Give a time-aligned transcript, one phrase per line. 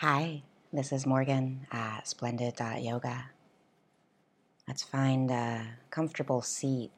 [0.00, 3.32] Hi, this is Morgan at Splendid Yoga.
[4.66, 6.90] Let's find a comfortable seat.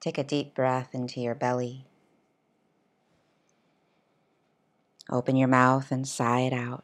[0.00, 1.86] Take a deep breath into your belly.
[5.08, 6.82] Open your mouth and sigh it out.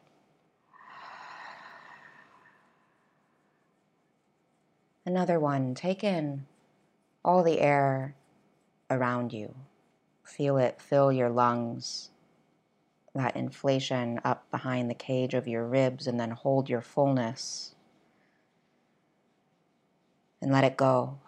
[5.05, 5.75] Another one.
[5.75, 6.45] Take in
[7.25, 8.15] all the air
[8.89, 9.53] around you.
[10.37, 12.09] Feel it fill your lungs,
[13.13, 17.75] that inflation up behind the cage of your ribs, and then hold your fullness
[20.41, 21.19] and let it go.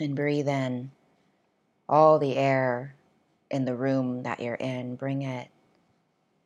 [0.00, 0.92] And breathe in
[1.88, 2.94] all the air
[3.50, 4.94] in the room that you're in.
[4.94, 5.48] Bring it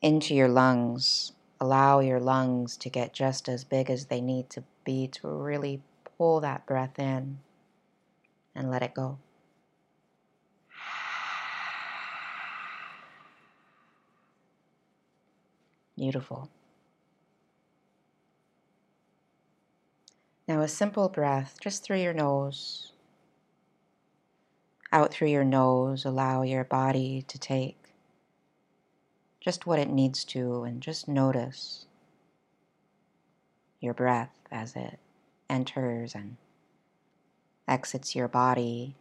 [0.01, 1.33] into your lungs.
[1.61, 5.83] Allow your lungs to get just as big as they need to be to really
[6.23, 7.37] pull that breath in
[8.55, 9.19] and let it go.
[15.97, 16.48] Beautiful.
[20.47, 22.93] Now, a simple breath just through your nose.
[24.93, 27.95] Out through your nose, allow your body to take
[29.41, 31.87] just what it needs to and just notice
[33.81, 35.00] your breath as it
[35.53, 36.36] enters and
[37.69, 38.97] exits your body,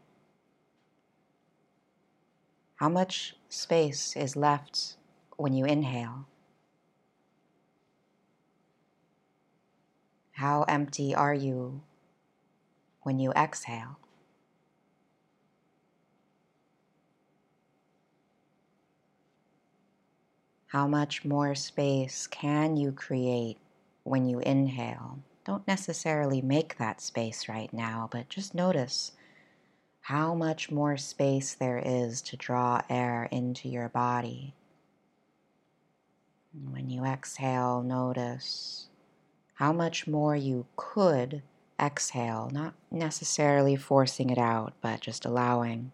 [2.75, 4.97] how much space is left
[5.37, 6.27] when you inhale?
[10.33, 11.81] How empty are you
[13.03, 13.97] when you exhale?
[20.67, 23.57] How much more space can you create
[24.03, 25.19] when you inhale?
[25.45, 29.13] Don't necessarily make that space right now, but just notice
[30.01, 34.53] how much more space there is to draw air into your body.
[36.69, 38.87] when you exhale, notice
[39.53, 41.41] how much more you could
[41.79, 45.91] exhale, not necessarily forcing it out, but just allowing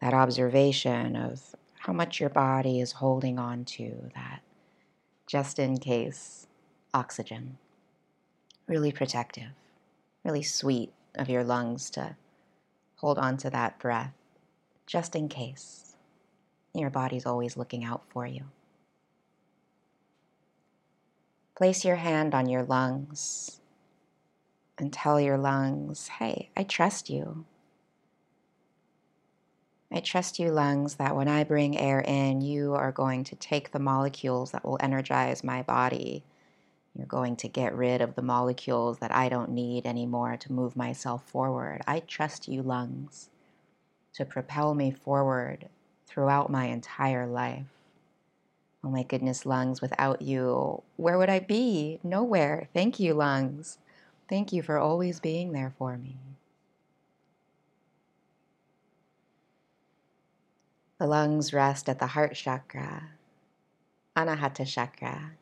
[0.00, 4.42] that observation of how much your body is holding on to that
[5.26, 6.46] just in case
[6.92, 7.56] oxygen
[8.66, 9.50] really protective,
[10.24, 12.16] really sweet of your lungs to
[12.96, 14.14] hold on to that breath
[14.86, 15.94] just in case.
[16.74, 18.44] Your body's always looking out for you.
[21.56, 23.60] Place your hand on your lungs
[24.76, 27.44] and tell your lungs, hey, I trust you.
[29.92, 33.70] I trust you, lungs, that when I bring air in, you are going to take
[33.70, 36.24] the molecules that will energize my body
[36.96, 40.76] you're going to get rid of the molecules that I don't need anymore to move
[40.76, 41.82] myself forward.
[41.86, 43.30] I trust you, lungs,
[44.14, 45.68] to propel me forward
[46.06, 47.66] throughout my entire life.
[48.84, 51.98] Oh my goodness, lungs, without you, where would I be?
[52.04, 52.68] Nowhere.
[52.74, 53.78] Thank you, lungs.
[54.28, 56.16] Thank you for always being there for me.
[60.98, 63.10] The lungs rest at the heart chakra,
[64.16, 65.32] Anahata chakra,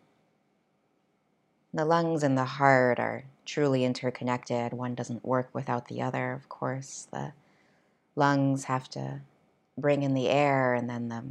[1.74, 4.72] the lungs and the heart are truly interconnected.
[4.72, 7.08] One doesn't work without the other, of course.
[7.10, 7.32] The
[8.14, 9.20] lungs have to
[9.78, 11.24] bring in the air, and then the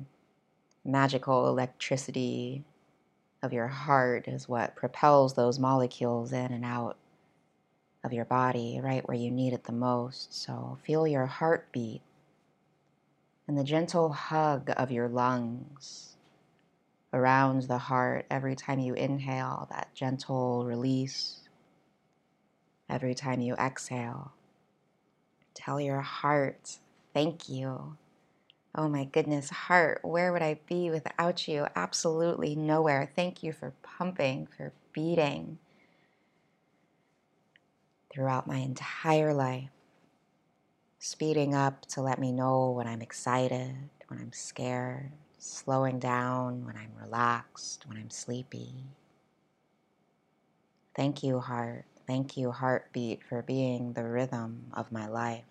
[0.84, 2.63] magical electricity
[3.44, 6.97] of your heart is what propels those molecules in and out
[8.03, 10.34] of your body, right where you need it the most.
[10.34, 12.02] So feel your heartbeat
[13.47, 16.16] and the gentle hug of your lungs
[17.14, 21.40] around the heart every time you inhale, that gentle release.
[22.90, 24.34] Every time you exhale,
[25.54, 26.78] tell your heart,
[27.14, 27.96] thank you.
[28.74, 31.68] Oh my goodness, heart, where would I be without you?
[31.76, 33.12] Absolutely nowhere.
[33.16, 35.58] Thank you for pumping, for beating
[38.14, 39.70] throughout my entire life.
[41.00, 43.76] Speeding up to let me know when I'm excited,
[44.08, 48.85] when I'm scared, slowing down when I'm relaxed, when I'm sleepy.
[50.96, 51.85] Thank you, heart.
[52.05, 55.46] Thank you, heartbeat, for being the rhythm of my life.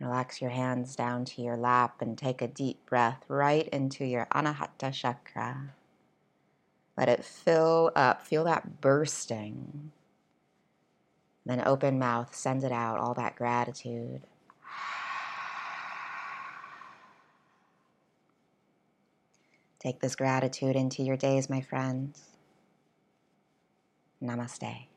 [0.00, 4.26] Relax your hands down to your lap and take a deep breath right into your
[4.34, 5.74] Anahata chakra.
[6.96, 9.92] Let it fill up, feel that bursting.
[11.46, 14.22] Then open mouth, send it out, all that gratitude.
[19.84, 22.22] Take this gratitude into your days, my friends.
[24.22, 24.93] Namaste.